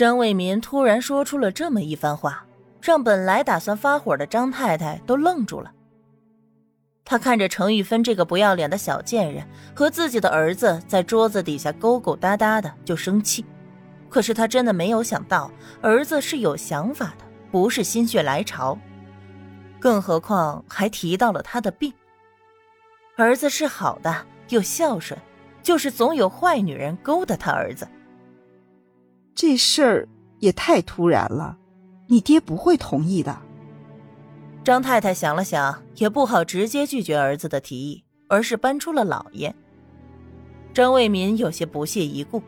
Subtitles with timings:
[0.00, 2.46] 张卫民突然说出了这么一番话，
[2.80, 5.70] 让本来打算发火的张太太都愣住了。
[7.04, 13.44] 他看着程玉芬这个不要脸的小贱人和自己的儿子在桌子底下勾勾搭搭的，就生气。
[14.08, 15.50] 可是他真的没有想到，
[15.82, 18.78] 儿子是有想法的，不是心血来潮。
[19.78, 21.92] 更何况还提到了他的病。
[23.18, 25.20] 儿子是好的，又孝顺，
[25.62, 27.86] 就是总有坏女人勾搭他儿子。
[29.34, 30.08] 这事儿
[30.38, 31.56] 也太突然了，
[32.06, 33.36] 你爹不会同意的。
[34.62, 39.54] 张太太想了想，也不好直接拒绝儿子的提议，而是搬出了老爷。
[40.74, 42.42] 张卫民有些不屑一顾：“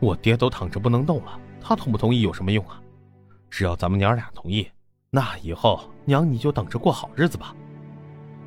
[0.00, 2.80] 我爹都躺着不能动了，他同不同意有什么用啊？
[3.48, 4.68] 只要咱们娘俩同意，
[5.10, 7.54] 那以后娘你就等着过好日子吧。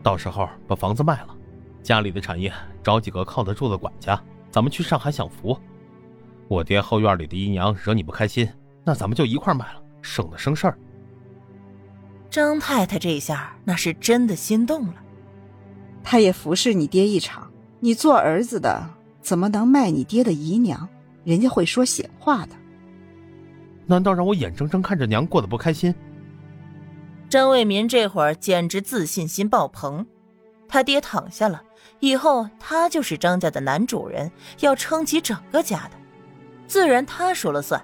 [0.04, 1.36] 到时候把房子卖了，
[1.82, 2.54] 家里的产业
[2.84, 5.60] 找几个靠得住的管家，咱们去上海享福。
[6.50, 8.50] 我爹后院里的姨娘惹你不开心，
[8.84, 10.78] 那咱们就一块卖了，省得生事儿。”
[12.30, 14.96] 张太太这下那是真的心动了，
[16.04, 17.50] 她也服侍你爹一场。
[17.80, 18.90] 你做儿子的
[19.22, 20.90] 怎么能卖你爹的姨娘？
[21.24, 22.56] 人家会说闲话的。
[23.86, 25.94] 难道让我眼睁睁看着娘过得不开心？
[27.30, 30.06] 张卫民这会儿简直自信心爆棚，
[30.68, 31.62] 他爹躺下了
[32.00, 35.92] 以后，他就是张家的男主人，要撑起整个家的，
[36.70, 37.84] 自然他说了算。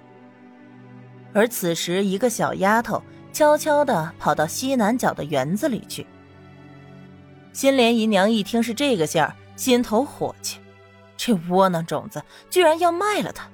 [1.34, 3.02] 而此时，一个小丫头。
[3.32, 6.06] 悄悄地跑到西南角的园子里去。
[7.52, 10.58] 新莲姨娘一听是这个信儿，心头火气，
[11.18, 13.46] 这窝囊种子居然要卖了她，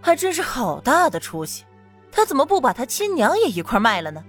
[0.00, 1.64] 还真是好大的出息！
[2.12, 4.22] 她怎么不把她亲娘也一块卖了呢？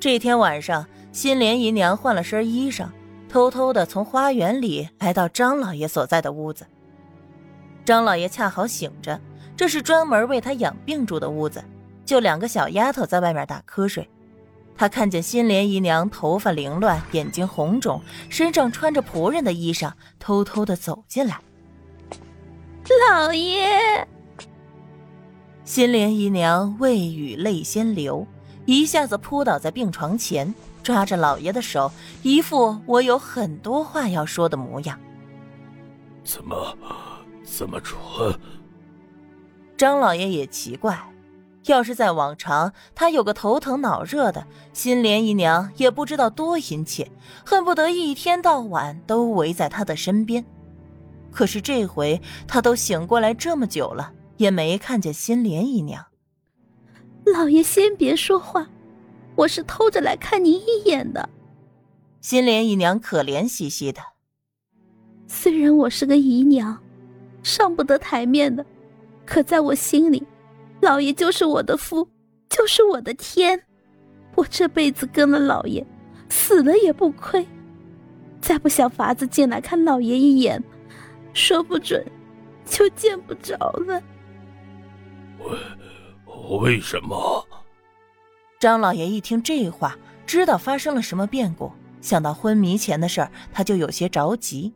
[0.00, 2.88] 这天晚上，新莲姨娘换了身衣裳，
[3.28, 6.66] 偷偷的从花园里来到张老爷所在的屋子。
[7.84, 9.20] 张老爷恰好醒着，
[9.56, 11.62] 这是专门为他养病住的屋子。
[12.04, 14.08] 就两个小丫头在外面打瞌睡，
[14.76, 21.40] 他看见新莲姨娘头发凌乱，眼睛红肿，身上穿着仆人的衣裳，偷偷的走进来。
[23.08, 24.06] 老爷，
[25.64, 28.26] 新莲姨娘未语泪先流，
[28.66, 30.52] 一下子扑倒在病床前，
[30.82, 31.92] 抓着老爷的手，
[32.22, 34.98] 一副我有很多话要说的模样。
[36.24, 36.76] 怎么
[37.44, 38.38] 这么蠢？
[39.76, 41.06] 张老爷也奇怪。
[41.66, 47.10] 要是在往常，他有个头疼脑热的，新莲姨娘也不知道多殷切，
[47.44, 50.44] 恨不得一天到晚都围在他的身边。
[51.30, 56.06] 可是这回他都醒过来这么久了，也没看见新莲姨娘。
[57.26, 58.66] 老爷先别说话，
[59.36, 61.28] 我是偷着来看您一眼的。
[62.22, 64.00] 新莲姨娘可怜兮兮的，
[65.26, 66.82] 虽然我是个姨娘，
[67.42, 68.64] 上不得台面的，
[69.24, 70.26] 可在我心里。
[70.80, 72.08] 老爷就是我的夫，
[72.48, 73.62] 就是我的天，
[74.34, 75.86] 我这辈子跟了老爷，
[76.28, 77.46] 死了也不亏。
[78.40, 80.62] 再不想法子进来看老爷一眼，
[81.34, 82.04] 说不准
[82.64, 83.56] 就见不着
[83.86, 84.02] 了。
[85.38, 87.46] 为为什么？
[88.58, 89.96] 张老爷一听这话，
[90.26, 94.72] 知道发生了什么变故，想到昏迷前的事儿，他就有些着急。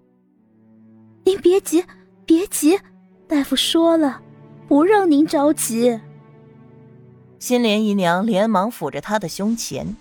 [1.24, 1.82] 您别急，
[2.26, 2.78] 别急，
[3.26, 4.20] 大夫说了。
[4.66, 6.00] 不让您着急。
[7.38, 9.94] 新莲姨娘连忙抚着他的胸前。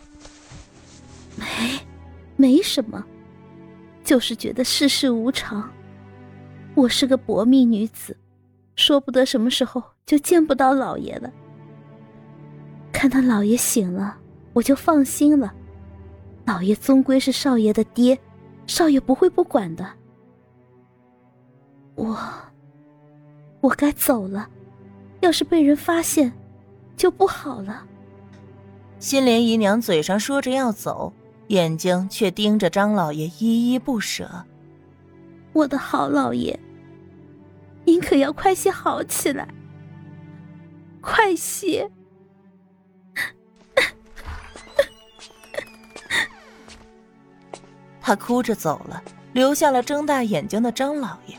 [1.35, 1.45] 没，
[2.37, 3.03] 没什么，
[4.05, 5.69] 就是觉得世事无常。
[6.75, 8.15] 我是个薄命女子，
[8.77, 11.29] 说不得什么时候就见不到老爷了。
[12.93, 14.17] 看到老爷醒了，
[14.53, 15.53] 我就放心了。
[16.45, 18.17] 老爷终归是少爷的爹，
[18.65, 19.85] 少爷不会不管的。
[21.95, 22.17] 我。
[23.61, 24.49] 我该走了，
[25.21, 26.33] 要是被人发现，
[26.97, 27.85] 就不好了。
[28.99, 31.13] 新莲姨娘嘴上说着要走，
[31.47, 34.45] 眼睛却盯着张老爷，依依不舍。
[35.53, 36.59] 我的好老爷，
[37.85, 39.47] 您可要快些好起来，
[40.99, 41.89] 快些！
[48.01, 49.01] 他哭着走了，
[49.31, 51.37] 留下了睁大眼睛的张老爷。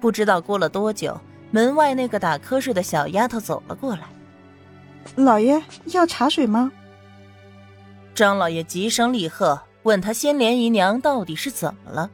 [0.00, 1.20] 不知道过了多久，
[1.50, 4.02] 门外那个打瞌睡的小丫头走了过来。
[5.16, 6.72] 老爷要茶水吗？
[8.14, 12.10] 张老爷急声厉喝，问他仙莲姨娘到底是怎么了。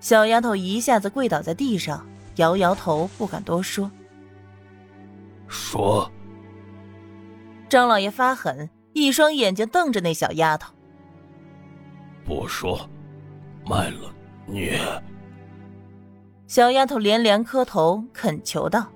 [0.00, 2.06] 小丫头一下子跪倒在地上，
[2.36, 3.90] 摇摇头，不敢多说。
[5.48, 6.10] 说。
[7.68, 10.72] 张老爷发狠，一双眼睛瞪着那小丫头。
[12.24, 12.88] 不说，
[13.66, 14.14] 卖了
[14.46, 14.78] 你。
[16.46, 18.86] 小丫头连连磕头恳求道：“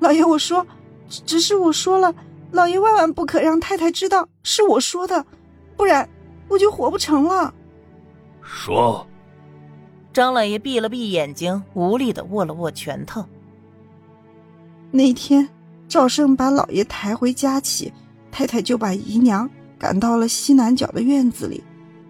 [0.00, 0.66] 老爷，我说，
[1.08, 2.14] 只是我说了，
[2.50, 5.24] 老爷万万不可让太太知道是我说的，
[5.76, 6.08] 不然
[6.48, 7.52] 我就活不成了。”
[8.42, 9.06] 说。
[10.12, 13.24] 张老爷闭了闭眼睛，无力的握了握拳头。
[14.90, 15.48] 那天，
[15.88, 17.90] 赵胜把老爷抬回家起，
[18.30, 19.48] 太太就把姨娘
[19.78, 21.64] 赶到了西南角的院子里，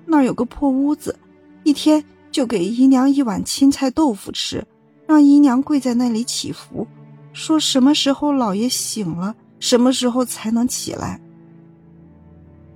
[0.04, 1.16] 那儿有个破屋子，
[1.62, 4.66] 一天就给姨娘一碗青菜豆腐吃，
[5.06, 6.86] 让姨娘跪在那里祈福，
[7.34, 11.20] 说什么时候老爷醒了，什么时候才能起来。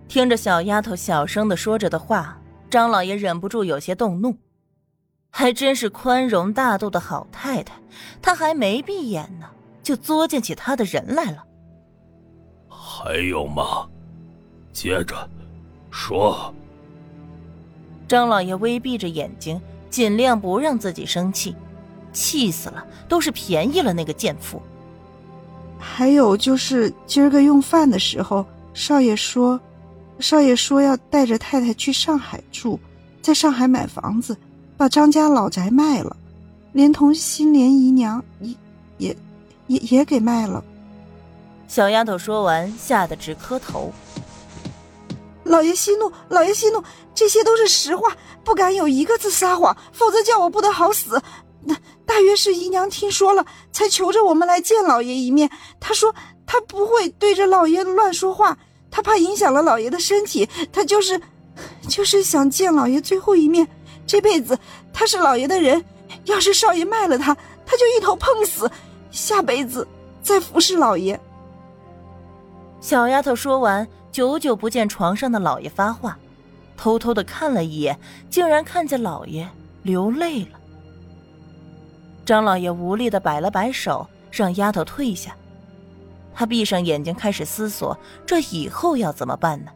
[0.06, 2.38] 听着小丫头小声的说着的话，
[2.70, 4.36] 张老爷忍不住有些动怒。
[5.30, 7.74] 还真是宽容大度的好太太，
[8.22, 9.46] 她还没闭眼呢，
[9.82, 11.44] 就作践起她的人来了。
[12.68, 13.88] 还有吗？
[14.72, 15.28] 接着
[15.90, 16.54] 说。
[18.08, 19.60] 张老爷微闭着眼睛，
[19.90, 21.54] 尽量不让自己生气，
[22.12, 24.60] 气死了，都是便宜了那个贱妇。
[25.78, 28.44] 还有就是今儿个用饭的时候，
[28.74, 29.60] 少爷说，
[30.20, 32.78] 少爷说要带着太太去上海住，
[33.20, 34.36] 在上海买房子。
[34.78, 36.14] 把张家老宅卖了，
[36.72, 38.54] 连同新莲姨娘也
[38.98, 39.16] 也
[39.68, 40.62] 也也给卖了。
[41.66, 43.90] 小丫头说完，吓得直磕头。
[45.46, 46.82] 老爷息怒，老爷息怒，
[47.14, 48.14] 这些都是实话，
[48.44, 51.20] 不敢有一个字撒谎，否则叫我不得好死。
[51.64, 55.50] 那大约是姨娘听说了，才求着我们来见老爷一面。
[55.80, 56.14] 她说
[56.46, 58.56] 她不会对着老爷乱说话，
[58.90, 61.20] 她怕影响了老爷的身体，她就是
[61.88, 63.66] 就是想见老爷最后一面。
[64.06, 64.56] 这辈子
[64.92, 65.84] 他是老爷的人，
[66.26, 68.70] 要是少爷卖了他，他就一头碰死，
[69.10, 69.86] 下辈子
[70.22, 71.20] 再服侍老爷。
[72.80, 76.16] 小丫头说完，久久不见床上的老爷发话，
[76.74, 79.46] 偷偷的看了一眼，竟然看见老爷
[79.82, 80.58] 流泪了。
[82.24, 85.36] 张老爷无力的摆了摆手，让丫头退下。
[86.34, 89.70] 他闭上眼睛，开始思索这以后要怎么办呢？